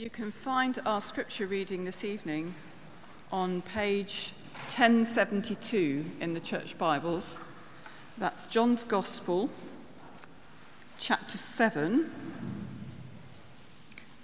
[0.00, 2.54] You can find our scripture reading this evening
[3.30, 4.32] on page
[4.68, 7.38] 1072 in the Church Bibles.
[8.16, 9.50] That's John's Gospel,
[10.98, 12.10] chapter 7,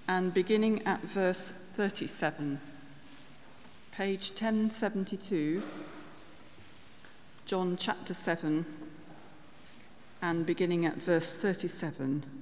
[0.09, 2.59] and beginning at verse 37.
[3.93, 5.63] Page 1072,
[7.45, 8.65] John chapter 7,
[10.23, 12.36] and beginning at verse 37.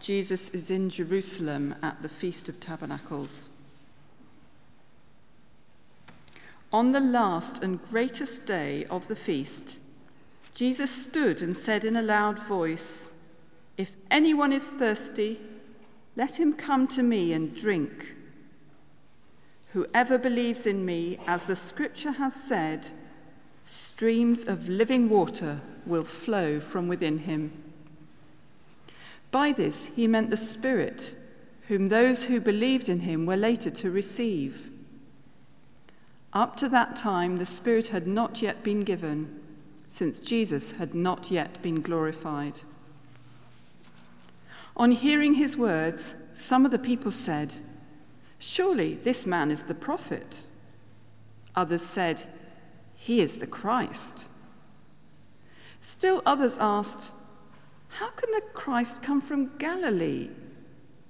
[0.00, 3.48] Jesus is in Jerusalem at the Feast of Tabernacles.
[6.72, 9.78] On the last and greatest day of the feast,
[10.54, 13.10] Jesus stood and said in a loud voice,
[13.76, 15.40] If anyone is thirsty,
[16.16, 18.14] let him come to me and drink.
[19.72, 22.88] Whoever believes in me, as the scripture has said,
[23.64, 27.67] streams of living water will flow from within him.
[29.30, 31.14] By this he meant the Spirit,
[31.68, 34.70] whom those who believed in him were later to receive.
[36.32, 39.40] Up to that time, the Spirit had not yet been given,
[39.88, 42.60] since Jesus had not yet been glorified.
[44.76, 47.54] On hearing his words, some of the people said,
[48.38, 50.44] Surely this man is the prophet.
[51.56, 52.22] Others said,
[52.94, 54.26] He is the Christ.
[55.80, 57.10] Still others asked,
[57.98, 60.30] how can the Christ come from Galilee?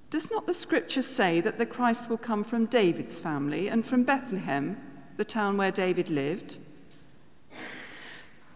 [0.09, 4.03] Does not the scripture say that the Christ will come from David's family and from
[4.03, 4.75] Bethlehem,
[5.15, 6.57] the town where David lived?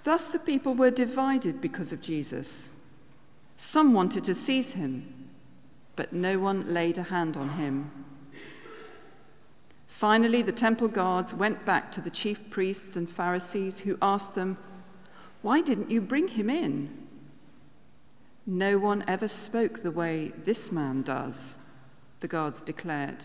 [0.04, 2.72] Thus the people were divided because of Jesus.
[3.56, 5.30] Some wanted to seize him,
[5.96, 7.92] but no one laid a hand on him.
[9.86, 14.58] Finally, the temple guards went back to the chief priests and Pharisees, who asked them,
[15.44, 17.03] Why didn't you bring him in?
[18.46, 21.56] No one ever spoke the way this man does,
[22.20, 23.24] the guards declared.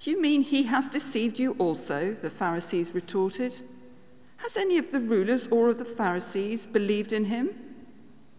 [0.00, 2.12] You mean he has deceived you also?
[2.12, 3.60] The Pharisees retorted.
[4.38, 7.50] Has any of the rulers or of the Pharisees believed in him?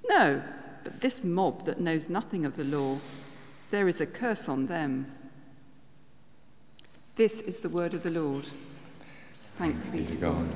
[0.09, 0.43] No,
[0.83, 2.99] but this mob that knows nothing of the law,
[3.71, 5.11] there is a curse on them.
[7.15, 8.45] This is the word of the Lord.
[9.57, 10.49] Thanks be to God.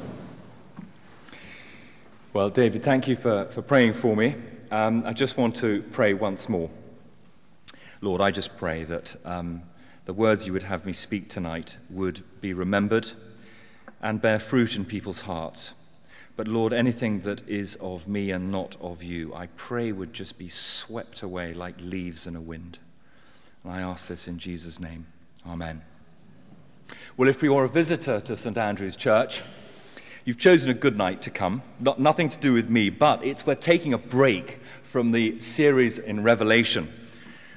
[2.34, 4.36] Well, David, thank you for, for praying for me
[4.72, 6.70] um, I just want to pray once more.
[8.02, 9.64] Lord, I just pray that um,
[10.06, 13.12] the words you would have me speak tonight would be remembered
[14.02, 15.72] and bear fruit in people's hearts.
[16.36, 20.38] But Lord, anything that is of me and not of you, I pray would just
[20.38, 22.80] be swept away like leaves in a wind.
[23.64, 25.06] And I ask this in Jesus' name.
[25.46, 25.82] Amen.
[27.18, 28.58] Well, if you're a visitor to St.
[28.58, 29.42] Andrew's Church,
[30.30, 31.64] You've chosen a good night to come.
[31.80, 35.98] Not, nothing to do with me, but it's we're taking a break from the series
[35.98, 36.88] in Revelation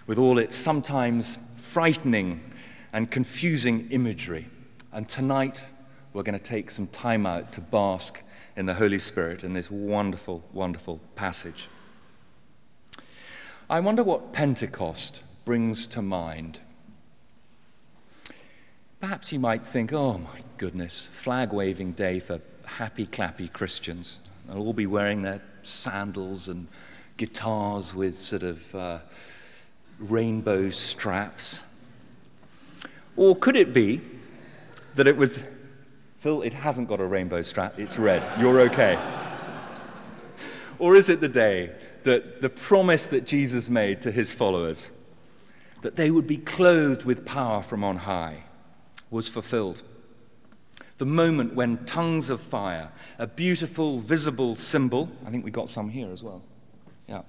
[0.06, 2.40] with all its sometimes frightening
[2.94, 4.46] and confusing imagery.
[4.90, 5.68] And tonight,
[6.14, 8.22] we're going to take some time out to bask
[8.56, 11.68] in the Holy Spirit in this wonderful, wonderful passage.
[13.68, 16.60] I wonder what Pentecost brings to mind.
[18.98, 24.20] Perhaps you might think, oh my goodness, flag waving day for happy clappy Christians.
[24.46, 26.66] They'll all be wearing their sandals and
[27.16, 28.98] guitars with sort of uh,
[29.98, 31.60] rainbow straps.
[33.16, 34.00] Or could it be
[34.94, 35.38] that it was,
[36.18, 38.22] Phil, it hasn't got a rainbow strap, it's red.
[38.40, 38.98] You're okay.
[40.78, 41.70] or is it the day
[42.04, 44.90] that the promise that Jesus made to his followers,
[45.82, 48.44] that they would be clothed with power from on high,
[49.10, 49.82] was fulfilled?
[51.02, 55.88] The moment when tongues of fire, a beautiful, visible symbol, I think we got some
[55.88, 56.40] here as well.
[57.08, 57.22] Yeah.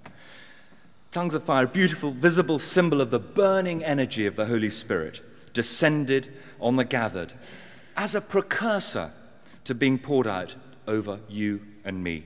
[1.10, 5.22] Tongues of fire, a beautiful, visible symbol of the burning energy of the Holy Spirit,
[5.54, 7.34] descended on the gathered
[7.98, 9.10] as a precursor
[9.64, 10.54] to being poured out
[10.88, 12.26] over you and me.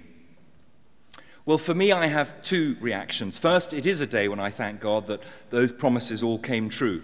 [1.45, 3.39] Well, for me, I have two reactions.
[3.39, 7.03] First, it is a day when I thank God that those promises all came true.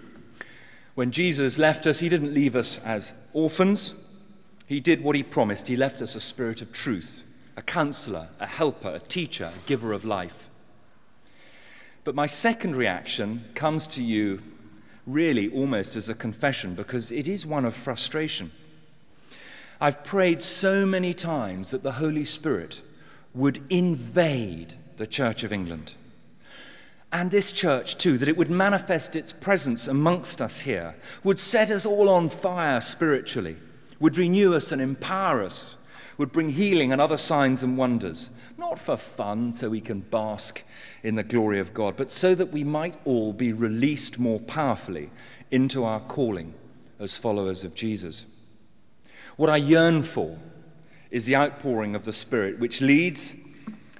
[0.96, 3.94] When Jesus left us, he didn't leave us as orphans,
[4.66, 5.68] he did what he promised.
[5.68, 7.24] He left us a spirit of truth,
[7.56, 10.48] a counselor, a helper, a teacher, a giver of life.
[12.04, 14.42] But my second reaction comes to you
[15.06, 18.50] really almost as a confession because it is one of frustration.
[19.80, 22.80] I've prayed so many times that the Holy Spirit
[23.34, 25.94] would invade the Church of England
[27.14, 31.70] and this church too, that it would manifest its presence amongst us here, would set
[31.70, 33.56] us all on fire spiritually
[34.04, 35.78] would renew us and empower us,
[36.18, 38.28] would bring healing and other signs and wonders,
[38.58, 40.62] not for fun so we can bask
[41.02, 45.08] in the glory of God, but so that we might all be released more powerfully
[45.50, 46.52] into our calling
[47.00, 48.26] as followers of Jesus.
[49.36, 50.36] What I yearn for
[51.10, 53.34] is the outpouring of the Spirit, which leads,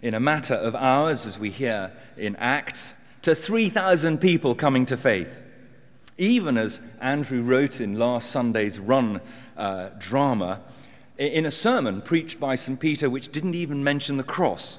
[0.02, 2.92] in a matter of hours, as we hear in Acts,
[3.22, 5.42] to 3,000 people coming to faith.
[6.18, 9.22] Even as Andrew wrote in last Sunday's run
[9.56, 10.60] uh, drama,
[11.18, 12.78] in a sermon preached by St.
[12.78, 14.78] Peter, which didn't even mention the cross.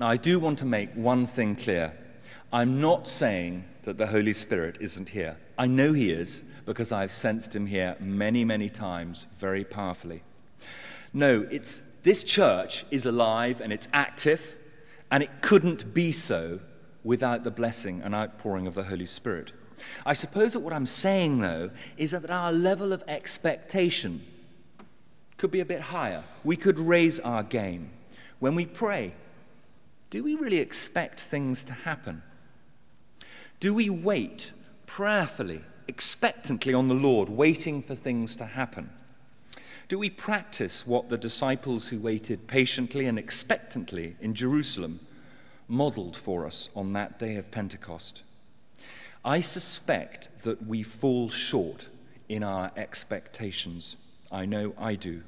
[0.00, 1.92] Now, I do want to make one thing clear.
[2.52, 5.36] I'm not saying that the Holy Spirit isn't here.
[5.58, 10.22] I know He is because I've sensed Him here many, many times very powerfully.
[11.12, 14.56] No, it's, this church is alive and it's active,
[15.10, 16.60] and it couldn't be so
[17.02, 19.52] without the blessing and outpouring of the Holy Spirit.
[20.04, 24.22] I suppose that what I'm saying, though, is that our level of expectation
[25.36, 26.24] could be a bit higher.
[26.44, 27.90] We could raise our game.
[28.40, 29.12] When we pray,
[30.10, 32.22] do we really expect things to happen?
[33.60, 34.52] Do we wait
[34.86, 38.90] prayerfully, expectantly on the Lord, waiting for things to happen?
[39.88, 45.00] Do we practice what the disciples who waited patiently and expectantly in Jerusalem
[45.66, 48.22] modeled for us on that day of Pentecost?
[49.28, 51.88] I suspect that we fall short
[52.30, 53.96] in our expectations.
[54.32, 55.22] I know I do.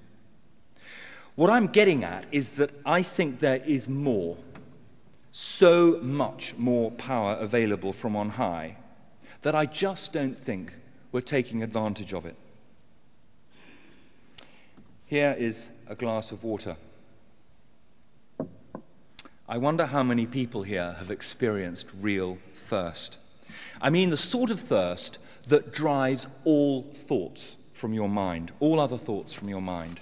[1.35, 4.38] What I'm getting at is that I think there is more,
[5.32, 8.79] so much more power available from on high,
[9.43, 10.73] that I just don't think
[11.12, 12.37] we're taking advantage of it.
[15.05, 16.79] Here is a glass of water.
[19.47, 23.19] I wonder how many people here have experienced real thirst.
[23.80, 25.18] I mean, the sort of thirst
[25.48, 30.00] that drives all thoughts from your mind, all other thoughts from your mind.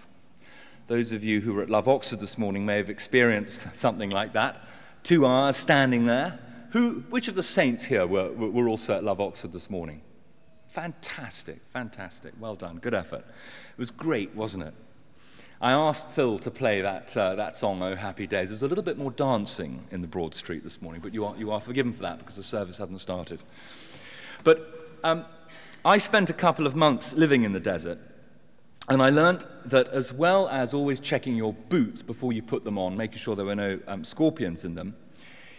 [0.89, 4.33] Those of you who were at Love Oxford this morning may have experienced something like
[4.33, 4.65] that.
[5.03, 6.39] Two hours standing there.
[6.71, 10.03] Who, which of the saints here were, were also at Love Oxford this morning?
[10.69, 12.35] Fantastic, fantastic.
[12.39, 12.79] Well done.
[12.79, 13.25] Good effort.
[13.27, 14.75] It was great, wasn't it?
[15.61, 18.51] I asked Phil to play that, uh, that song, Oh Happy Days.
[18.51, 21.35] There's a little bit more dancing in the Broad Street this morning, but you are,
[21.37, 23.41] you are forgiven for that because the service hadn't started.
[24.45, 25.25] But um,
[25.85, 27.99] I spent a couple of months living in the desert,
[28.89, 32.79] and I learned that as well as always checking your boots before you put them
[32.79, 34.95] on, making sure there were no um, scorpions in them,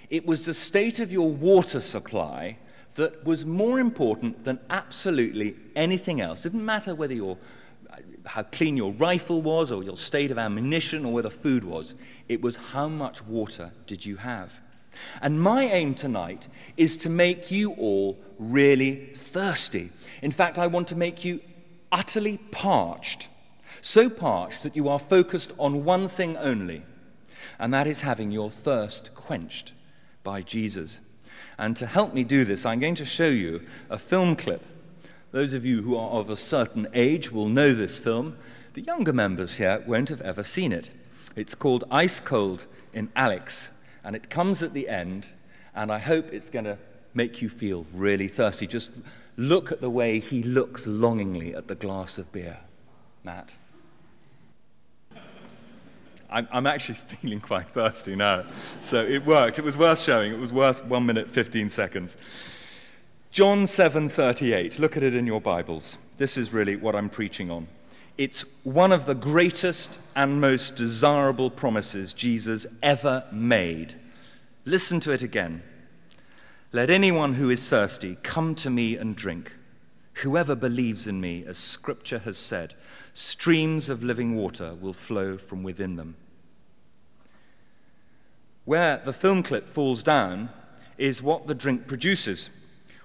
[0.10, 2.58] it was the state of your water supply
[2.96, 6.46] that was more important than absolutely anything else.
[6.46, 7.38] It didn't matter whether your
[8.30, 11.96] how clean your rifle was or your state of ammunition or whether food was.
[12.28, 14.60] It was how much water did you have.
[15.20, 16.48] And my aim tonight
[16.78, 19.90] is to make you all really thirsty.
[20.22, 21.40] In fact, I want to make you
[21.92, 23.30] utterly parched,
[23.82, 26.84] so parched that you are focused on one thing only,
[27.58, 29.74] and that is having your thirst quenched
[30.24, 31.00] by Jesus.
[31.58, 34.64] And to help me do this, I'm going to show you a film clip.
[35.32, 38.38] Those of you who are of a certain age will know this film.
[38.74, 40.92] The younger members here won't have ever seen it.
[41.36, 43.70] It's called Ice Cold in Alex
[44.04, 45.32] and it comes at the end,
[45.76, 46.78] and I hope it's going to
[47.14, 48.68] make you feel really thirsty.
[48.68, 48.92] Just
[49.38, 52.58] look at the way he looks longingly at the glass of beer.
[53.24, 53.56] Matt.
[56.32, 58.44] I'm, I'm actually feeling quite thirsty now.
[58.84, 59.60] So it worked.
[59.60, 60.32] It was worth showing.
[60.32, 62.18] It was worth 1 minute 15 seconds.
[63.32, 64.80] John 7:38.
[64.80, 66.00] Look at it in your Bibles.
[66.18, 67.68] This is really what I'm preaching on.
[68.18, 73.94] It's one of the greatest and most desirable promises Jesus ever made.
[74.66, 75.62] Listen to it again.
[76.72, 79.54] Let anyone who is thirsty come to me and drink.
[80.24, 82.74] Whoever believes in me, as Scripture has said,
[83.14, 86.16] streams of living water will flow from within them.
[88.66, 90.50] Where the film clip falls down
[90.98, 92.50] is what the drink produces.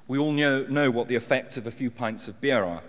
[0.06, 2.82] We all know, know what the effects of a few pints of beer are.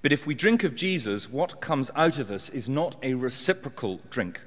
[0.00, 4.00] But if we drink of Jesus, what comes out of us is not a reciprocal
[4.10, 4.40] drink,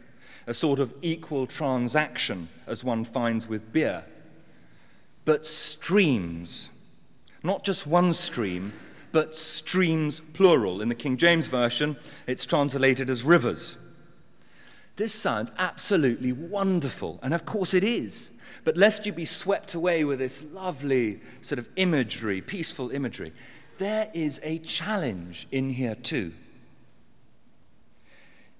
[0.47, 4.05] a sort of equal transaction as one finds with beer,
[5.25, 6.69] but streams.
[7.43, 8.71] Not just one stream,
[9.11, 10.81] but streams plural.
[10.81, 13.77] In the King James Version, it's translated as rivers.
[14.95, 18.31] This sounds absolutely wonderful, and of course it is.
[18.63, 23.33] But lest you be swept away with this lovely sort of imagery, peaceful imagery,
[23.79, 26.33] there is a challenge in here too.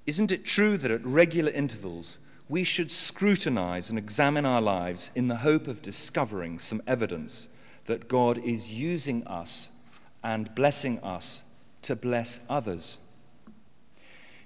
[0.08, 2.18] Isn't it true that at regular intervals
[2.50, 7.48] we should scrutinize and examine our lives in the hope of discovering some evidence
[7.86, 9.70] that God is using us
[10.24, 11.44] and blessing us
[11.84, 12.98] to bless others?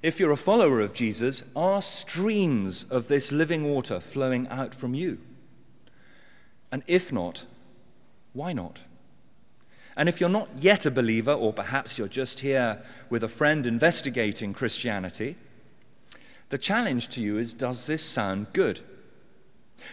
[0.04, 4.94] If you're a follower of Jesus, are streams of this living water flowing out from
[4.94, 5.20] you?
[6.76, 7.46] And if not,
[8.34, 8.80] why not?
[9.96, 13.66] And if you're not yet a believer, or perhaps you're just here with a friend
[13.66, 15.38] investigating Christianity,
[16.50, 18.82] the challenge to you is does this sound good?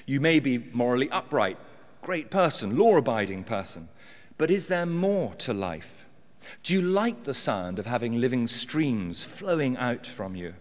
[0.07, 1.57] You may be morally upright,
[2.03, 3.89] great person, law abiding person,
[4.37, 6.05] but is there more to life?
[6.65, 10.55] Do you like the sound of having living streams flowing out from you?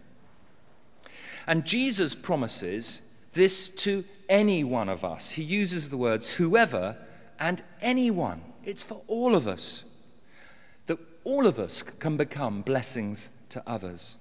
[1.48, 3.02] And Jesus promises
[3.34, 5.32] this to any one of us.
[5.32, 6.98] He uses the words whoever
[7.40, 8.42] and anyone.
[8.64, 9.84] It's for all of us.
[10.88, 14.18] That all of us can become blessings to others.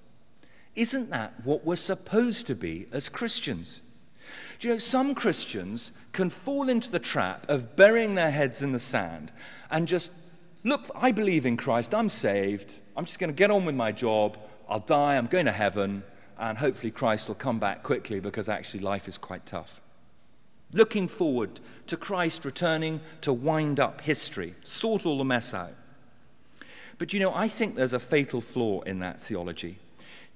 [0.75, 3.83] Isn't that what we're supposed to be as Christians?
[4.59, 8.73] Do you know, some Christians can fall into the trap of burying their heads in
[8.73, 9.33] the sand
[9.71, 10.11] and just,
[10.65, 13.93] look, I believe in Christ, I'm saved, I'm just going to get on with my
[13.93, 14.37] job,
[14.69, 16.05] I'll die, I'm going to heaven,
[16.41, 19.81] and hopefully Christ will come back quickly because actually life is quite tough.
[20.73, 25.75] Looking forward to Christ returning to wind up history, sort all the mess out.
[26.99, 29.79] But you know, I think there's a fatal flaw in that theology.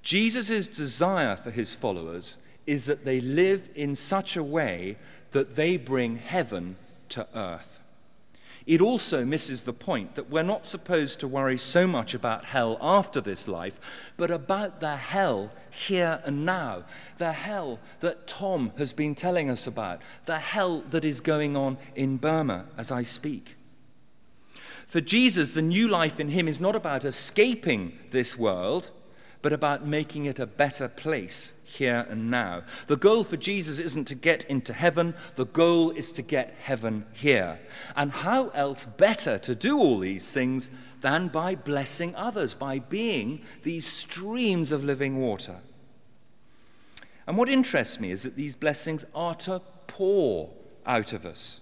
[0.02, 4.96] Jesus' desire for his followers is that they live in such a way
[5.30, 6.76] that they bring heaven
[7.10, 7.80] to earth.
[8.66, 12.78] It also misses the point that we're not supposed to worry so much about hell
[12.80, 13.78] after this life,
[14.16, 16.84] but about the hell here and now.
[17.18, 21.76] The hell that Tom has been telling us about, the hell that is going on
[21.94, 23.56] in Burma as I speak.
[24.86, 28.90] For Jesus, the new life in him is not about escaping this world
[29.44, 32.62] but about making it a better place here and now.
[32.86, 37.04] The goal for Jesus isn't to get into heaven, the goal is to get heaven
[37.12, 37.58] here.
[37.96, 43.42] And how else better to do all these things than by blessing others, by being
[43.62, 45.56] these streams of living water?
[47.26, 50.50] And what interests me is that these blessings are to pour
[50.86, 51.60] out of us.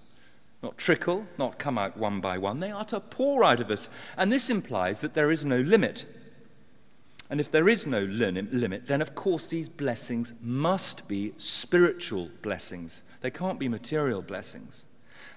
[0.63, 2.61] Not trickle, not come out one by one.
[2.61, 3.89] They are to pour out of us.
[4.17, 6.07] And this implies that there is no limit
[7.33, 13.05] and if there is no limit, then of course these blessings must be spiritual blessings.
[13.23, 14.85] They can't be material blessings.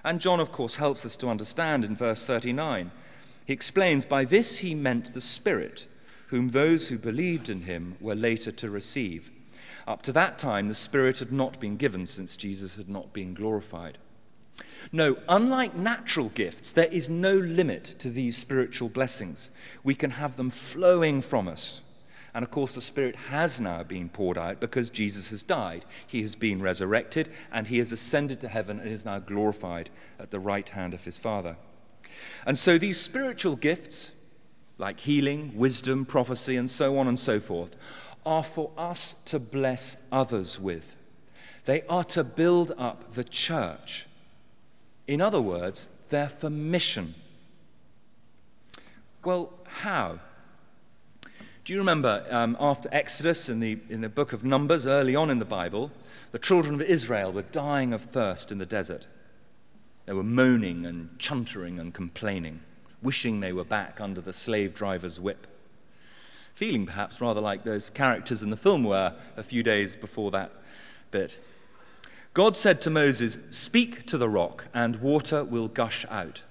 [0.04, 2.90] And John, of course, helps us to understand in verse 39.
[3.46, 5.86] He explains, By this he meant the Spirit,
[6.26, 9.30] whom those who believed in him were later to receive.
[9.88, 13.32] Up to that time, the Spirit had not been given since Jesus had not been
[13.32, 13.96] glorified.
[14.92, 19.48] No, unlike natural gifts, there is no limit to these spiritual blessings.
[19.82, 21.80] We can have them flowing from us.
[22.36, 25.86] And of course, the Spirit has now been poured out because Jesus has died.
[26.06, 29.88] He has been resurrected and he has ascended to heaven and is now glorified
[30.18, 31.56] at the right hand of his Father.
[32.44, 34.12] And so these spiritual gifts,
[34.76, 37.74] like healing, wisdom, prophecy, and so on and so forth,
[38.26, 40.94] are for us to bless others with.
[41.64, 44.04] They are to build up the church.
[45.06, 47.14] In other words, they're for mission.
[49.24, 50.18] Well, how?
[51.66, 55.30] Do you remember um, after Exodus in the, in the book of Numbers, early on
[55.30, 55.90] in the Bible,
[56.30, 59.08] the children of Israel were dying of thirst in the desert?
[60.04, 62.60] They were moaning and chuntering and complaining,
[63.02, 65.48] wishing they were back under the slave driver's whip.
[66.54, 70.52] Feeling perhaps rather like those characters in the film were a few days before that
[71.10, 71.36] bit.
[72.32, 76.44] God said to Moses, Speak to the rock, and water will gush out.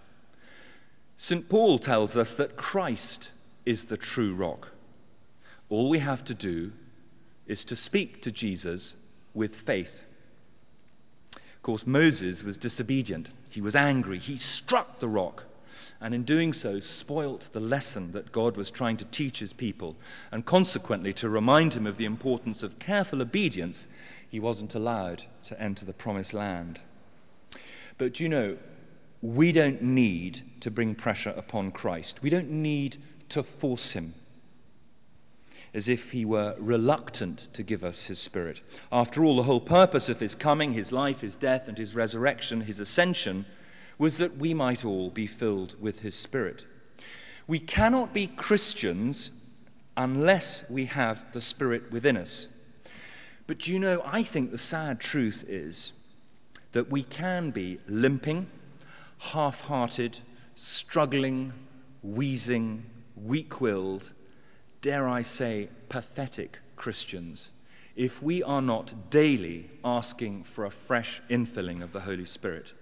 [1.15, 1.47] St.
[1.47, 3.31] Paul tells us that Christ
[3.65, 4.71] is the true rock.
[5.69, 6.71] All we have to do
[7.47, 8.95] is to speak to Jesus
[9.33, 10.03] with faith.
[11.35, 13.31] Of course, Moses was disobedient.
[13.49, 14.19] He was angry.
[14.19, 15.43] He struck the rock,
[15.99, 19.95] and in doing so, spoilt the lesson that God was trying to teach his people.
[20.31, 23.87] And consequently, to remind him of the importance of careful obedience,
[24.29, 26.79] he wasn't allowed to enter the promised land.
[27.97, 28.57] But you know,
[29.21, 32.97] we don't need to bring pressure upon Christ, we don't need
[33.29, 34.13] to force him
[35.75, 38.61] as if he were reluctant to give us his spirit.
[38.93, 42.61] After all, the whole purpose of his coming, his life, his death, and his resurrection,
[42.61, 43.45] his ascension,
[43.97, 46.65] was that we might all be filled with his spirit.
[47.45, 49.31] We cannot be Christians
[49.97, 52.47] unless we have the spirit within us.
[53.45, 55.91] But you know, I think the sad truth is
[56.71, 58.47] that we can be limping,
[59.17, 60.19] half hearted,
[60.55, 61.51] struggling,
[62.01, 62.85] wheezing,
[63.17, 64.13] weak willed,
[64.85, 67.49] dare I say, pathetic Christians
[67.95, 72.75] if we are not daily asking for a fresh infilling of the Holy Spirit.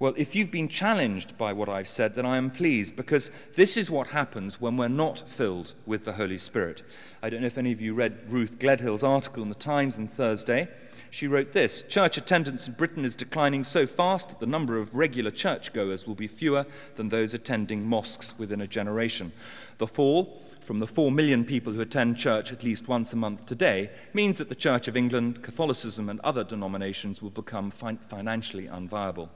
[0.00, 3.76] Well, if you've been challenged by what I've said, then I am pleased because this
[3.76, 6.82] is what happens when we're not filled with the Holy Spirit.
[7.22, 10.08] I don't know if any of you read Ruth Gledhill's article in the Times on
[10.08, 10.68] Thursday.
[11.10, 14.94] She wrote this Church attendance in Britain is declining so fast that the number of
[14.94, 16.64] regular churchgoers will be fewer
[16.96, 19.32] than those attending mosques within a generation.
[19.76, 23.44] The fall from the 4 million people who attend church at least once a month
[23.44, 28.66] today means that the Church of England, Catholicism, and other denominations will become fin- financially
[28.66, 29.28] unviable.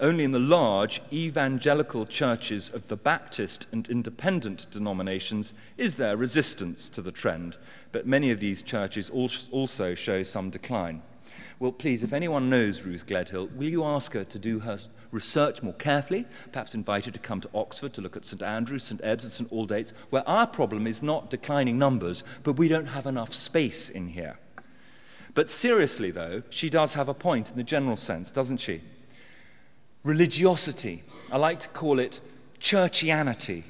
[0.00, 6.88] Only in the large evangelical churches of the Baptist and independent denominations is there resistance
[6.90, 7.56] to the trend,
[7.90, 11.02] but many of these churches also show some decline.
[11.58, 14.78] Well, please, if anyone knows Ruth Gledhill, will you ask her to do her
[15.10, 16.24] research more carefully?
[16.52, 19.32] Perhaps invite her to come to Oxford to look at St Andrews, St Ebbe's and
[19.32, 23.88] St Aldate's, where our problem is not declining numbers, but we don't have enough space
[23.88, 24.38] in here.
[25.34, 28.82] But seriously, though, she does have a point in the general sense, doesn't she?
[30.04, 32.20] Religiosity, I like to call it
[32.60, 33.64] churchianity,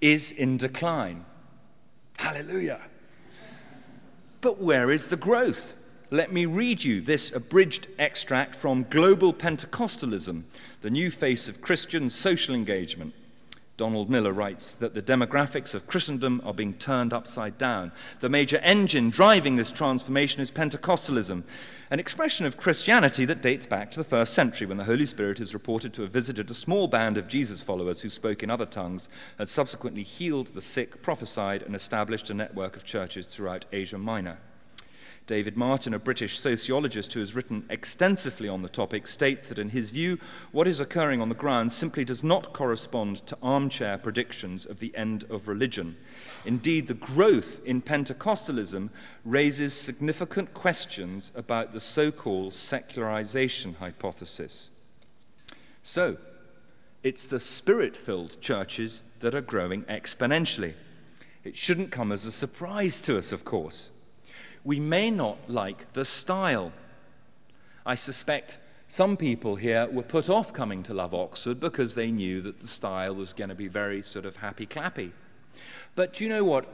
[0.00, 1.24] is in decline.
[2.18, 2.80] Hallelujah.
[4.40, 5.74] But where is the growth?
[6.10, 10.44] Let me read you this abridged extract from Global Pentecostalism,
[10.80, 13.14] the new face of Christian social engagement.
[13.78, 17.92] Donald Miller writes that the demographics of Christendom are being turned upside down.
[18.18, 21.44] The major engine driving this transformation is Pentecostalism,
[21.88, 25.38] an expression of Christianity that dates back to the first century when the Holy Spirit
[25.38, 28.66] is reported to have visited a small band of Jesus followers who spoke in other
[28.66, 29.08] tongues,
[29.38, 34.38] had subsequently healed the sick, prophesied, and established a network of churches throughout Asia Minor.
[35.28, 39.68] David Martin, a British sociologist who has written extensively on the topic, states that in
[39.68, 40.18] his view,
[40.52, 44.96] what is occurring on the ground simply does not correspond to armchair predictions of the
[44.96, 45.96] end of religion.
[46.46, 48.88] Indeed, the growth in Pentecostalism
[49.22, 54.70] raises significant questions about the so called secularization hypothesis.
[55.82, 56.16] So,
[57.02, 60.72] it's the spirit filled churches that are growing exponentially.
[61.44, 63.90] It shouldn't come as a surprise to us, of course
[64.68, 66.70] we may not like the style.
[67.86, 72.42] I suspect some people here were put off coming to Love Oxford because they knew
[72.42, 75.12] that the style was going to be very sort of happy clappy.
[75.94, 76.66] But do you know what?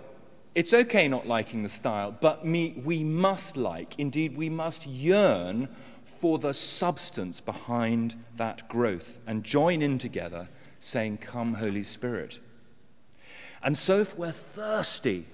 [0.57, 5.68] It's okay not liking the style, but me, we must like, indeed, we must yearn
[6.04, 10.48] for the substance behind that growth and join in together
[10.80, 12.40] saying, Come, Holy Spirit.
[13.62, 15.26] And so, if we're thirsty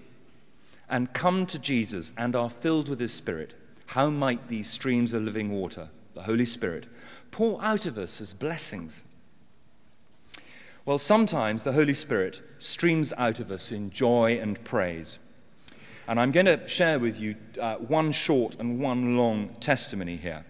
[0.91, 3.55] and come to Jesus and are filled with his Spirit,
[3.87, 6.87] how might these streams of living water, the Holy Spirit,
[7.31, 9.05] pour out of us as blessings?
[10.85, 15.19] Well, sometimes the Holy Spirit streams out of us in joy and praise.
[16.09, 20.45] And I'm going to share with you uh, one short and one long testimony here.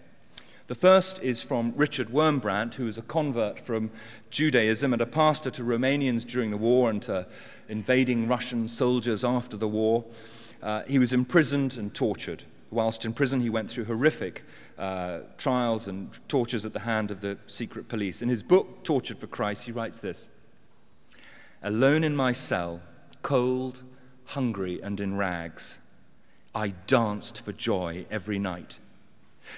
[0.71, 3.91] The first is from Richard Wurmbrand, who was a convert from
[4.29, 7.27] Judaism and a pastor to Romanians during the war and to
[7.67, 10.05] invading Russian soldiers after the war.
[10.63, 12.45] Uh, he was imprisoned and tortured.
[12.69, 14.43] Whilst in prison, he went through horrific
[14.77, 18.21] uh, trials and tortures at the hand of the secret police.
[18.21, 20.29] In his book, Tortured for Christ, he writes this
[21.63, 22.79] Alone in my cell,
[23.23, 23.81] cold,
[24.23, 25.79] hungry, and in rags,
[26.55, 28.79] I danced for joy every night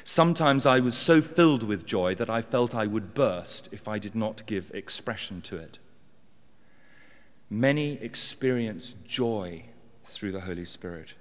[0.03, 3.99] Sometimes I was so filled with joy that I felt I would burst if I
[3.99, 5.79] did not give expression to it.
[7.49, 9.65] Many experience joy
[10.05, 11.13] through the Holy Spirit.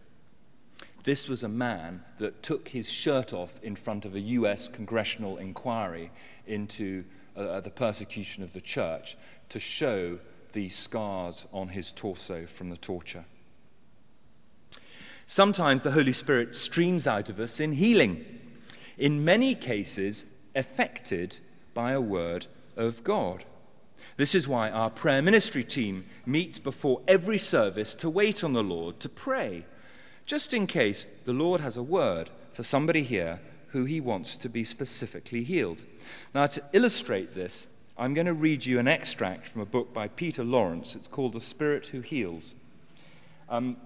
[1.05, 5.37] This was a man that took his shirt off in front of a US congressional
[5.37, 6.11] inquiry
[6.47, 7.05] into
[7.37, 9.17] uh, the persecution of the church
[9.49, 10.19] to show
[10.53, 13.25] the scars on his torso from the torture.
[15.27, 18.25] Sometimes the Holy Spirit streams out of us in healing
[18.99, 21.39] in many cases affected
[21.75, 23.45] by a word of God.
[24.17, 28.63] This is why our prayer ministry team meets before every service to wait on the
[28.63, 29.65] Lord, to pray,
[30.27, 34.49] just in case the Lord has a word for somebody here who he wants to
[34.49, 35.85] be specifically healed.
[36.35, 40.09] Now, to illustrate this, I'm going to read you an extract from a book by
[40.09, 40.95] Peter Lawrence.
[40.95, 42.55] It's called The Spirit Who Heals.
[43.49, 43.77] Um,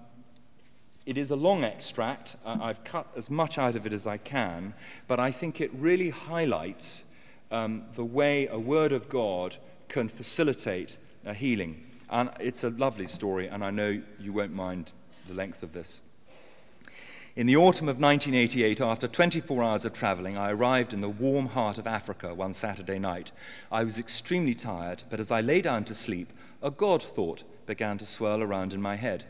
[1.07, 2.35] it is a long extract.
[2.45, 4.73] Uh, I've cut as much out of it as I can,
[5.07, 7.05] but I think it really highlights
[7.49, 9.55] um, the way a word of God
[9.87, 11.81] can facilitate a healing.
[12.09, 14.91] And it's a lovely story, and I know you won't mind
[15.27, 16.01] the length of this.
[17.37, 21.45] In the autumn of 1988, after 24 hours of traveling, I arrived in the warm
[21.45, 23.31] heart of Africa one Saturday night.
[23.71, 26.29] I was extremely tired, but as I lay down to sleep,
[26.61, 29.23] a God thought began to swirl around in my head.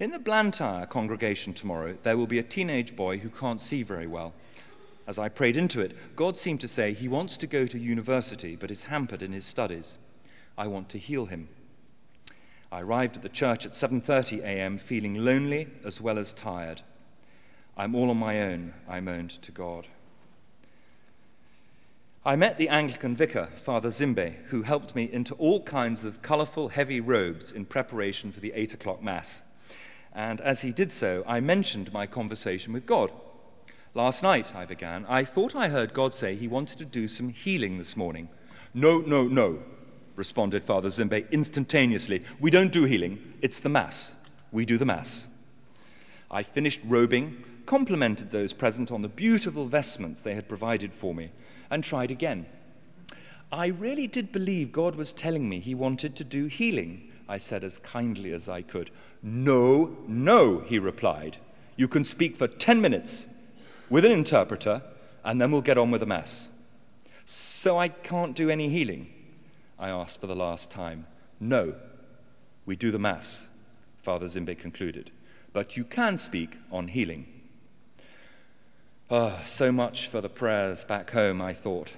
[0.00, 4.06] In the Blantyre congregation tomorrow, there will be a teenage boy who can't see very
[4.06, 4.32] well.
[5.06, 8.56] As I prayed into it, God seemed to say he wants to go to university
[8.56, 9.98] but is hampered in his studies.
[10.56, 11.50] I want to heal him.
[12.72, 14.78] I arrived at the church at 7:30 a.m.
[14.78, 16.80] feeling lonely as well as tired.
[17.76, 19.86] I'm all on my own, I moaned to God.
[22.24, 26.70] I met the Anglican vicar, Father Zimbe, who helped me into all kinds of colourful,
[26.70, 29.42] heavy robes in preparation for the 8 o'clock Mass.
[30.12, 33.10] And as he did so, I mentioned my conversation with God.
[33.94, 37.28] Last night, I began, I thought I heard God say he wanted to do some
[37.28, 38.28] healing this morning.
[38.72, 39.60] No, no, no,
[40.14, 42.22] responded Father Zimbe instantaneously.
[42.38, 44.14] We don't do healing, it's the Mass.
[44.52, 45.26] We do the Mass.
[46.30, 51.30] I finished robing, complimented those present on the beautiful vestments they had provided for me
[51.70, 52.46] and tried again.
[53.52, 57.62] I really did believe God was telling me he wanted to do healing, I said
[57.62, 58.90] as kindly as I could.
[59.22, 61.36] No, no, he replied.
[61.76, 63.24] You can speak for 10 minutes
[63.88, 64.82] with an interpreter,
[65.24, 66.48] and then we'll get on with the Mass.
[67.24, 69.12] So I can't do any healing?
[69.78, 71.06] I asked for the last time.
[71.38, 71.76] No,
[72.66, 73.46] we do the Mass,
[74.02, 75.12] Father Zimbe concluded.
[75.52, 77.28] But you can speak on healing.
[79.08, 81.94] Oh, so much for the prayers back home, I thought.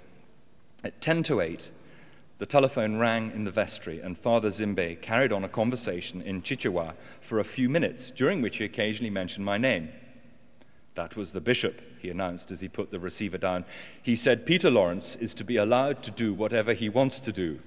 [0.85, 1.71] At 10 to 8,
[2.43, 6.93] the telephone rang in the vestry, and Father Zimbe carried on a conversation in Chichewa
[7.21, 9.89] for a few minutes, during which he occasionally mentioned my name.
[10.97, 13.65] That was the bishop, he announced as he put the receiver down.
[14.03, 17.61] He said Peter Lawrence is to be allowed to do whatever he wants to do.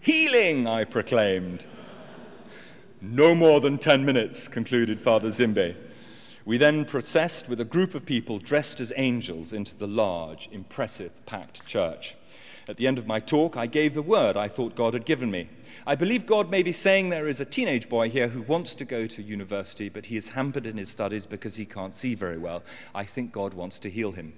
[0.00, 1.66] Healing, I proclaimed.
[3.00, 5.74] no more than 10 minutes, concluded Father Zimbe.
[6.44, 11.24] We then processed with a group of people dressed as angels into the large, impressive,
[11.24, 12.16] packed church.
[12.70, 15.28] At the end of my talk, I gave the word I thought God had given
[15.28, 15.48] me.
[15.88, 18.84] I believe God may be saying there is a teenage boy here who wants to
[18.84, 22.38] go to university, but he is hampered in his studies because he can't see very
[22.38, 22.62] well.
[22.94, 24.34] I think God wants to heal him.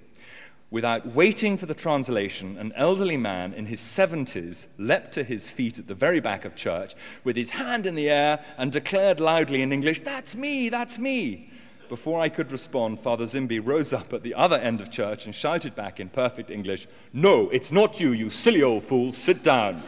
[0.71, 5.77] Without waiting for the translation, an elderly man in his 70s leapt to his feet
[5.77, 9.61] at the very back of church with his hand in the air and declared loudly
[9.61, 11.52] in English, That's me, that's me.
[11.93, 15.35] Before I could respond, Father Zimbe rose up at the other end of church and
[15.35, 19.83] shouted back in perfect English, No, it's not you, you silly old fool, sit down.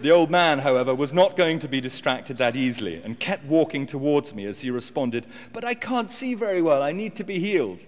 [0.00, 3.84] the old man, however, was not going to be distracted that easily and kept walking
[3.84, 7.38] towards me as he responded, But I can't see very well, I need to be
[7.38, 7.84] healed.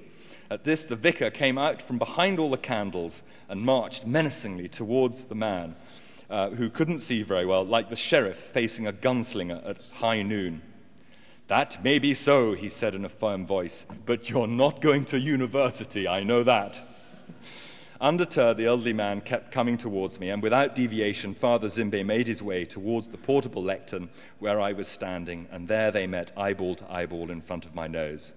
[0.50, 5.24] At this, the vicar came out from behind all the candles and marched menacingly towards
[5.24, 5.74] the man
[6.28, 10.60] uh, who couldn't see very well, like the sheriff facing a gunslinger at high noon.
[11.48, 15.18] That may be so, he said in a firm voice, but you're not going to
[15.18, 16.82] university, I know that.
[18.00, 22.42] Undeterred, the elderly man kept coming towards me, and without deviation, Father Zimbe made his
[22.42, 24.08] way towards the portable lectern
[24.40, 27.86] where I was standing, and there they met eyeball to eyeball in front of my
[27.86, 28.32] nose.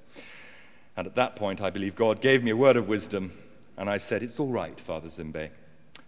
[0.95, 3.34] And at that point, I believe God gave me a word of wisdom,
[3.76, 5.50] and I said, It's all right, Father Zimbe.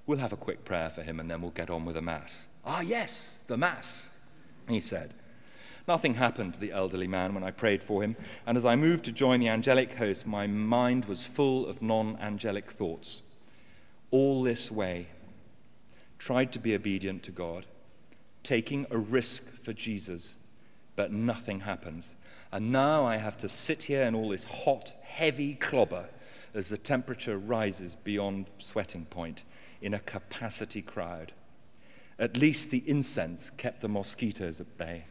[0.05, 2.47] We'll have a quick prayer for him, and then we'll get on with the Mass.
[2.63, 4.11] Ah, yes, the Mass,
[4.69, 5.15] he said.
[5.91, 9.03] Nothing happened to the elderly man when I prayed for him, and as I moved
[9.03, 13.23] to join the angelic host, my mind was full of non angelic thoughts.
[14.09, 15.07] All this way,
[16.17, 17.65] tried to be obedient to God,
[18.41, 20.37] taking a risk for Jesus,
[20.95, 22.15] but nothing happens.
[22.53, 26.07] And now I have to sit here in all this hot, heavy clobber
[26.53, 29.43] as the temperature rises beyond sweating point
[29.81, 31.33] in a capacity crowd.
[32.17, 35.03] At least the incense kept the mosquitoes at bay.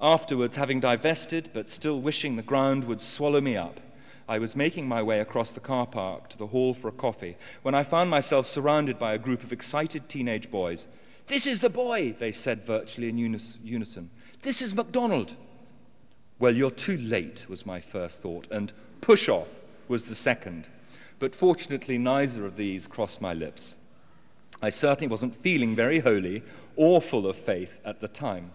[0.00, 3.80] Afterwards, having divested, but still wishing the ground would swallow me up,
[4.28, 7.36] I was making my way across the car park to the hall for a coffee
[7.62, 10.86] when I found myself surrounded by a group of excited teenage boys.
[11.26, 14.10] This is the boy, they said virtually in unison.
[14.42, 15.34] This is MacDonald.
[16.38, 20.68] Well, you're too late, was my first thought, and push off was the second.
[21.18, 23.76] But fortunately, neither of these crossed my lips.
[24.62, 26.42] I certainly wasn't feeling very holy
[26.76, 28.52] or full of faith at the time.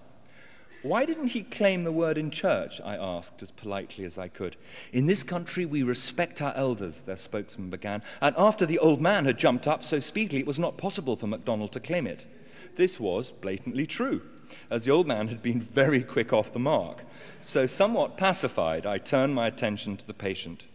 [0.85, 2.79] Why didn't he claim the word in church?
[2.79, 4.55] I asked as politely as I could.
[4.93, 9.25] In this country, we respect our elders, their spokesman began, and after the old man
[9.25, 12.27] had jumped up so speedily, it was not possible for MacDonald to claim it.
[12.75, 14.21] This was blatantly true,
[14.69, 17.03] as the old man had been very quick off the mark.
[17.41, 20.65] So, somewhat pacified, I turned my attention to the patient.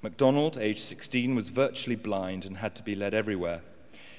[0.00, 3.60] MacDonald, aged 16, was virtually blind and had to be led everywhere.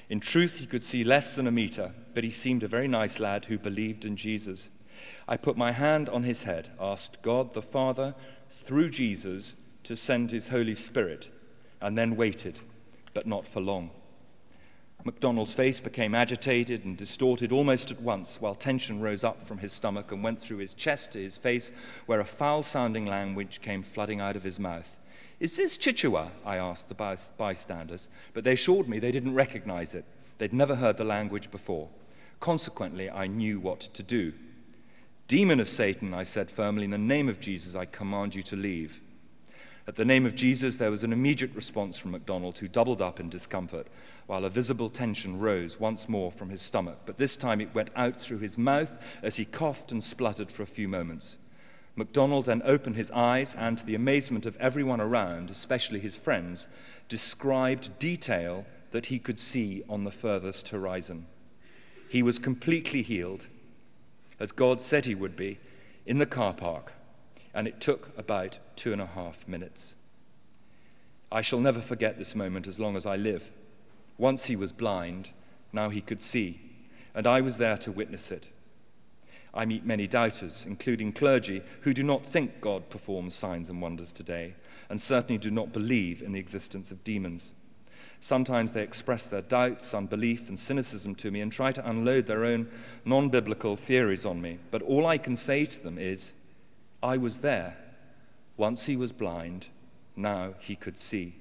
[0.08, 3.18] In truth, he could see less than a meter, but he seemed a very nice
[3.18, 4.68] lad who believed in Jesus.
[5.32, 8.14] I put my hand on his head, asked God the Father
[8.50, 11.30] through Jesus to send his Holy Spirit,
[11.80, 12.60] and then waited,
[13.14, 13.88] but not for long.
[15.06, 19.72] MacDonald's face became agitated and distorted almost at once, while tension rose up from his
[19.72, 21.72] stomach and went through his chest to his face,
[22.04, 24.98] where a foul sounding language came flooding out of his mouth.
[25.40, 26.28] Is this Chichewa?
[26.44, 30.04] I asked the bystanders, but they assured me they didn't recognize it.
[30.36, 31.88] They'd never heard the language before.
[32.38, 34.34] Consequently, I knew what to do.
[35.28, 38.56] Demon of Satan, I said firmly, in the name of Jesus, I command you to
[38.56, 39.00] leave.
[39.86, 43.18] At the name of Jesus, there was an immediate response from MacDonald, who doubled up
[43.18, 43.88] in discomfort,
[44.26, 47.90] while a visible tension rose once more from his stomach, but this time it went
[47.96, 51.36] out through his mouth as he coughed and spluttered for a few moments.
[51.96, 56.68] MacDonald then opened his eyes and, to the amazement of everyone around, especially his friends,
[57.08, 61.26] described detail that he could see on the furthest horizon.
[62.08, 63.48] He was completely healed,
[64.42, 65.60] as God said he would be,
[66.04, 66.92] in the car park,
[67.54, 69.94] and it took about two and a half minutes.
[71.30, 73.52] I shall never forget this moment as long as I live.
[74.18, 75.30] Once he was blind,
[75.72, 76.60] now he could see,
[77.14, 78.48] and I was there to witness it.
[79.54, 84.10] I meet many doubters, including clergy, who do not think God performs signs and wonders
[84.10, 84.56] today,
[84.90, 87.54] and certainly do not believe in the existence of demons.
[88.22, 92.44] Sometimes they express their doubts, unbelief, and cynicism to me and try to unload their
[92.44, 92.70] own
[93.04, 94.60] non biblical theories on me.
[94.70, 96.32] But all I can say to them is,
[97.02, 97.76] I was there.
[98.56, 99.66] Once he was blind,
[100.14, 101.34] now he could see.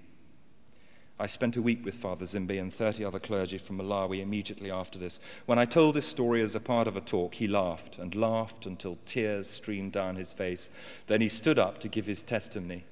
[1.19, 4.97] I spent a week with Father Zimbe and 30 other clergy from Malawi immediately after
[4.97, 5.19] this.
[5.45, 8.65] When I told this story as a part of a talk, he laughed and laughed
[8.65, 10.71] until tears streamed down his face.
[11.05, 12.85] Then he stood up to give his testimony.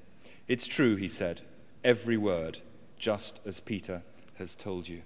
[0.47, 1.41] It's true, he said,
[1.83, 2.59] every word,
[2.99, 4.03] just as Peter
[4.37, 5.01] has told you.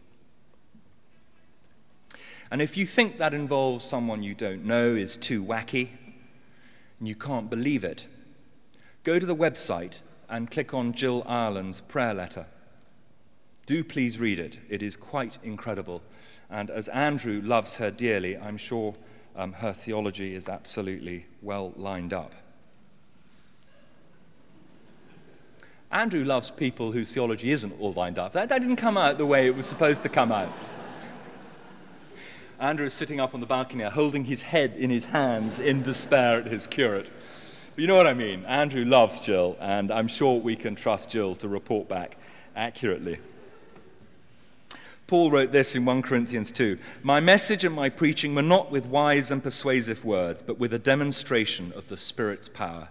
[2.51, 5.89] And if you think that involves someone you don't know, is too wacky,
[6.99, 8.08] and you can't believe it,
[9.03, 12.45] go to the website and click on Jill Ireland's prayer letter.
[13.65, 14.60] Do please read it.
[14.69, 16.01] It is quite incredible.
[16.49, 18.93] And as Andrew loves her dearly, I'm sure
[19.36, 22.36] um, her theology is absolutely well lined up.
[25.93, 28.34] Andrew loves people whose theology isn't all lined up.
[28.34, 30.51] That, that didn't come out the way it was supposed to come out.
[32.60, 36.39] Andrew is sitting up on the balcony, holding his head in his hands in despair
[36.39, 37.12] at his curate.
[37.75, 38.43] But you know what I mean?
[38.45, 42.17] Andrew loves Jill, and I'm sure we can trust Jill to report back
[42.56, 43.19] accurately.
[45.06, 48.88] Paul wrote this in 1 Corinthians 2 My message and my preaching were not with
[48.88, 52.88] wise and persuasive words, but with a demonstration of the Spirit's power,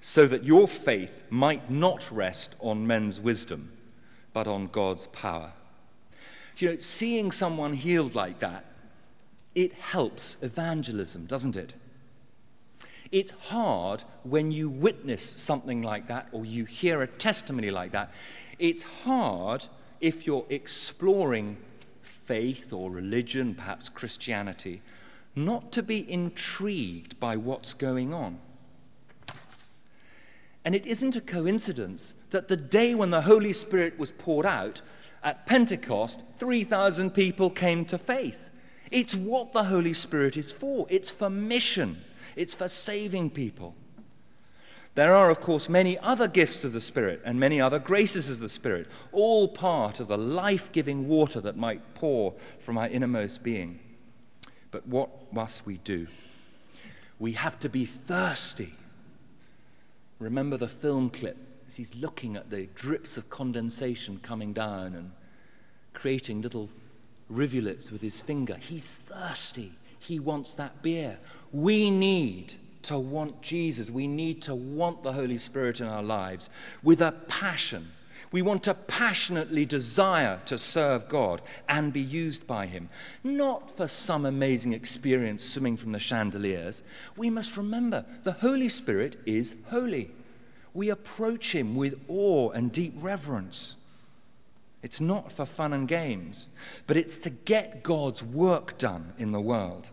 [0.00, 3.70] so that your faith might not rest on men's wisdom,
[4.32, 5.52] but on God's power.
[6.56, 8.64] You know, seeing someone healed like that,
[9.54, 11.74] it helps evangelism, doesn't it?
[13.10, 18.12] It's hard when you witness something like that or you hear a testimony like that.
[18.58, 19.64] It's hard
[20.00, 21.56] if you're exploring
[22.02, 24.82] faith or religion, perhaps Christianity,
[25.34, 28.38] not to be intrigued by what's going on.
[30.64, 34.82] And it isn't a coincidence that the day when the Holy Spirit was poured out,
[35.22, 38.50] at Pentecost, 3,000 people came to faith.
[38.90, 40.86] It's what the Holy Spirit is for.
[40.88, 41.98] It's for mission,
[42.36, 43.74] it's for saving people.
[44.96, 48.40] There are, of course, many other gifts of the Spirit and many other graces of
[48.40, 53.42] the Spirit, all part of the life giving water that might pour from our innermost
[53.42, 53.78] being.
[54.72, 56.08] But what must we do?
[57.20, 58.72] We have to be thirsty.
[60.20, 65.10] Remember the film clip as he's looking at the drips of condensation coming down and
[65.94, 66.68] creating little
[67.28, 68.56] rivulets with his finger.
[68.60, 69.72] He's thirsty.
[69.98, 71.18] He wants that beer.
[71.52, 73.90] We need to want Jesus.
[73.90, 76.50] We need to want the Holy Spirit in our lives
[76.82, 77.88] with a passion.
[78.32, 82.88] We want to passionately desire to serve God and be used by Him,
[83.24, 86.84] not for some amazing experience swimming from the chandeliers.
[87.16, 90.12] We must remember the Holy Spirit is holy.
[90.74, 93.74] We approach Him with awe and deep reverence.
[94.82, 96.48] It's not for fun and games,
[96.86, 99.90] but it's to get God's work done in the world.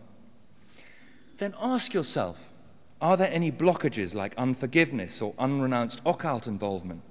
[1.38, 2.52] Then ask yourself
[3.00, 7.02] are there any blockages like unforgiveness or unrenounced occult involvement?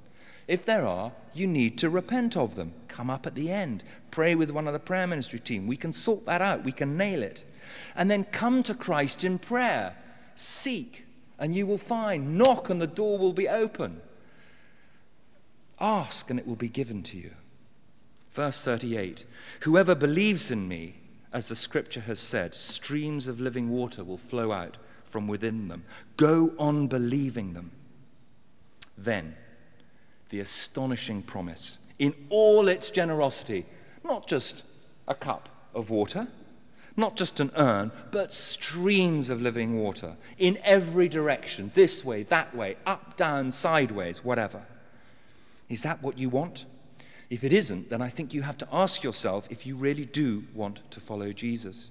[0.47, 2.73] If there are, you need to repent of them.
[2.87, 3.83] Come up at the end.
[4.11, 5.67] Pray with one of the prayer ministry team.
[5.67, 6.63] We can sort that out.
[6.63, 7.45] We can nail it.
[7.95, 9.95] And then come to Christ in prayer.
[10.35, 11.05] Seek,
[11.37, 12.37] and you will find.
[12.37, 14.01] Knock, and the door will be open.
[15.79, 17.31] Ask, and it will be given to you.
[18.31, 19.25] Verse 38
[19.61, 20.95] Whoever believes in me,
[21.33, 25.83] as the scripture has said, streams of living water will flow out from within them.
[26.15, 27.71] Go on believing them.
[28.97, 29.35] Then,
[30.29, 33.65] the astonishing promise in all its generosity,
[34.03, 34.63] not just
[35.07, 36.27] a cup of water,
[36.95, 42.55] not just an urn, but streams of living water in every direction this way, that
[42.55, 44.61] way, up, down, sideways, whatever.
[45.69, 46.65] Is that what you want?
[47.29, 50.43] If it isn't, then I think you have to ask yourself if you really do
[50.53, 51.89] want to follow Jesus.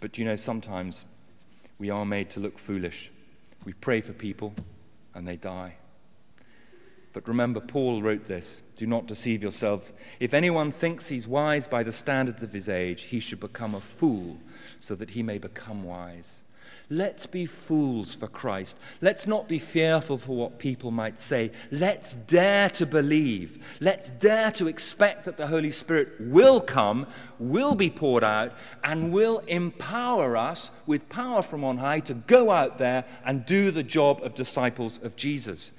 [0.00, 1.04] But you know, sometimes
[1.78, 3.10] we are made to look foolish.
[3.64, 4.54] We pray for people
[5.14, 5.74] and they die.
[7.12, 9.92] But remember, Paul wrote this Do not deceive yourselves.
[10.20, 13.80] If anyone thinks he's wise by the standards of his age, he should become a
[13.80, 14.38] fool
[14.80, 16.42] so that he may become wise.
[16.90, 18.78] Let's be fools for Christ.
[19.02, 21.50] Let's not be fearful for what people might say.
[21.70, 23.62] Let's dare to believe.
[23.80, 27.06] Let's dare to expect that the Holy Spirit will come,
[27.38, 32.50] will be poured out, and will empower us with power from on high to go
[32.50, 35.72] out there and do the job of disciples of Jesus.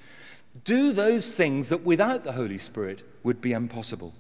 [0.64, 4.14] Do those things that without the Holy Spirit would be impossible.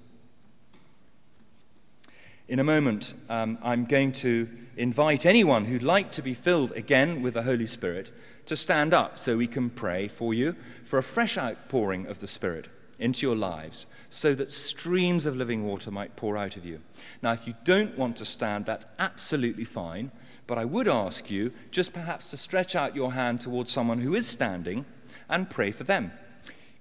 [2.47, 7.21] In a moment, um, I'm going to invite anyone who'd like to be filled again
[7.21, 8.11] with the Holy Spirit
[8.47, 12.27] to stand up so we can pray for you for a fresh outpouring of the
[12.27, 16.81] Spirit into your lives so that streams of living water might pour out of you.
[17.21, 20.11] Now, if you don't want to stand, that's absolutely fine,
[20.47, 24.15] but I would ask you just perhaps to stretch out your hand towards someone who
[24.15, 24.85] is standing
[25.29, 26.11] and pray for them.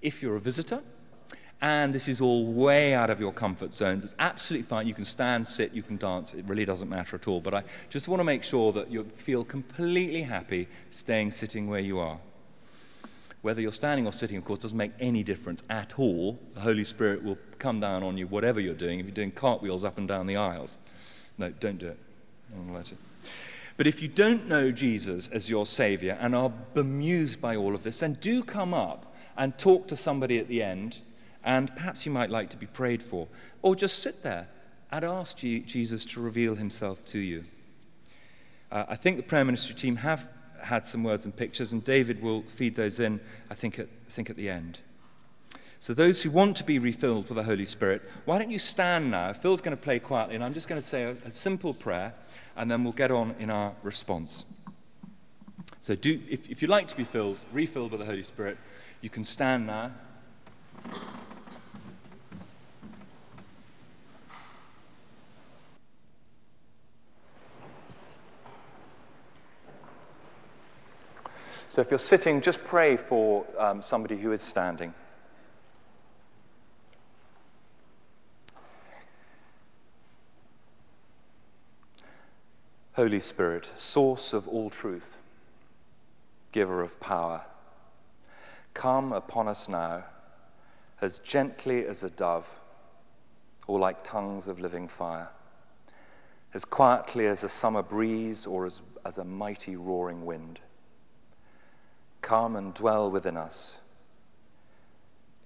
[0.01, 0.81] If you're a visitor,
[1.61, 4.05] and this is all way out of your comfort zones.
[4.05, 4.87] It's absolutely fine.
[4.87, 6.33] You can stand, sit, you can dance.
[6.33, 7.41] It really doesn't matter at all.
[7.41, 11.81] But I just want to make sure that you feel completely happy staying sitting where
[11.81, 12.19] you are.
[13.43, 16.39] Whether you're standing or sitting, of course, doesn't make any difference at all.
[16.55, 19.01] The Holy Spirit will come down on you, whatever you're doing.
[19.01, 20.79] If you're doing cartwheels up and down the aisles,
[21.39, 21.99] no, don't do it.
[22.51, 22.97] It.
[23.77, 27.83] But if you don't know Jesus as your Savior and are bemused by all of
[27.83, 29.08] this, then do come up
[29.39, 30.99] and talk to somebody at the end
[31.45, 33.27] and perhaps you might like to be prayed for.
[33.63, 34.49] Or just sit there
[34.91, 37.45] and ask Jesus to reveal himself to you.
[38.71, 40.29] Uh, I think the prayer ministry team have
[40.61, 44.11] had some words and pictures, and David will feed those in, I think, at, I
[44.11, 44.81] think at the end.
[45.81, 49.11] So, those who want to be refilled with the Holy Spirit, why don't you stand
[49.13, 49.33] now?
[49.33, 52.13] Phil's going to play quietly, and I'm just going to say a, a simple prayer,
[52.57, 54.45] and then we'll get on in our response.
[55.81, 58.59] So, do, if, if you'd like to be filled, refilled with the Holy Spirit,
[59.01, 59.93] you can stand now.
[71.69, 74.93] So if you're sitting, just pray for um, somebody who is standing.
[82.95, 85.19] Holy Spirit, source of all truth,
[86.51, 87.43] giver of power,
[88.79, 90.05] come upon us now
[91.01, 92.61] as gently as a dove,
[93.67, 95.29] or like tongues of living fire,
[96.55, 100.61] as quietly as a summer breeze or as, as a mighty roaring wind.
[102.23, 103.81] Come and dwell within us.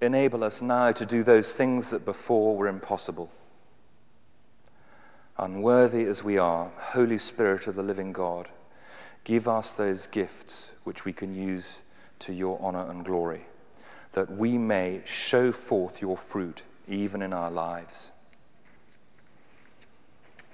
[0.03, 3.31] Enable us now to do those things that before were impossible.
[5.38, 8.51] Unworthy as we are, Holy Spirit of the living God,
[9.25, 11.81] give us those gifts which we can use
[12.22, 13.46] to your honor and glory,
[14.12, 18.12] that we may show forth your fruit even in our lives.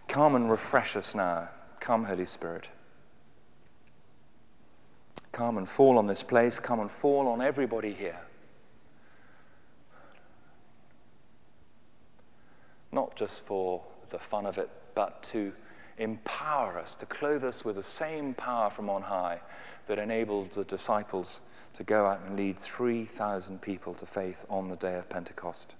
[0.06, 1.48] Come and refresh us now.
[1.80, 2.68] Come, Holy Spirit.
[5.32, 6.58] Come and fall on this place.
[6.58, 8.18] Come and fall on everybody here.
[12.90, 15.52] Not just for the fun of it, but to
[15.98, 19.40] empower us, to clothe us with the same power from on high
[19.88, 21.40] that enabled the disciples
[21.74, 25.74] to go out and lead 3,000 people to faith on the day of Pentecost.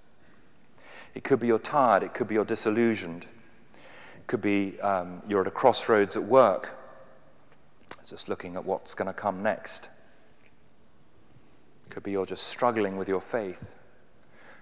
[1.15, 5.41] It could be you're tired, it could be you're disillusioned, it could be um, you're
[5.41, 6.79] at a crossroads at work
[8.09, 9.91] just looking at what's going to come next.
[11.87, 13.75] It could be you're just struggling with your faith.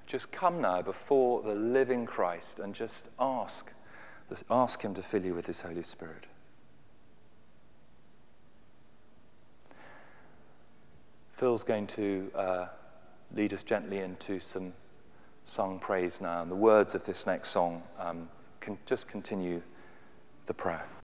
[0.07, 3.73] Just come now before the living Christ and just ask,
[4.51, 6.27] ask Him to fill you with His Holy Spirit.
[11.37, 12.67] Phil's going to uh,
[13.35, 14.73] lead us gently into some
[15.45, 18.27] sung praise now, and the words of this next song um,
[18.61, 19.61] can just continue
[20.47, 20.87] the prayer.